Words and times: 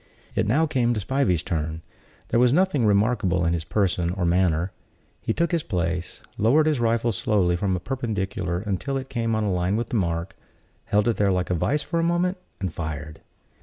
It 0.33 0.47
now 0.47 0.65
came 0.65 0.95
to 0.95 0.99
Spivey's 0.99 1.43
turn. 1.43 1.83
There 2.29 2.39
was 2.39 2.51
nothing 2.51 2.87
remarkable 2.87 3.45
in 3.45 3.53
his 3.53 3.63
person 3.63 4.09
or 4.09 4.25
manner. 4.25 4.71
He 5.21 5.31
took 5.31 5.51
his 5.51 5.61
place, 5.61 6.23
lowered 6.39 6.65
his 6.65 6.79
rifle 6.79 7.11
slowly 7.11 7.55
from 7.55 7.75
a 7.75 7.79
perpendicular 7.79 8.61
until 8.61 8.97
it 8.97 9.09
came 9.09 9.35
on 9.35 9.43
a 9.43 9.53
line 9.53 9.75
with 9.75 9.89
the 9.89 9.97
mark, 9.97 10.35
held 10.85 11.07
it 11.07 11.17
there 11.17 11.31
like 11.31 11.51
a 11.51 11.53
vice 11.53 11.83
for 11.83 11.99
a 11.99 12.03
moment 12.03 12.37
and 12.59 12.73
fired. 12.73 13.21